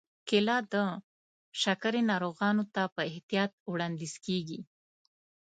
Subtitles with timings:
[0.27, 0.75] کېله د
[1.61, 4.59] شکرې ناروغانو ته په احتیاط وړاندیز کېږي.